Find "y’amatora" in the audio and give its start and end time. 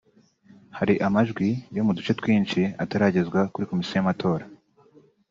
3.97-4.45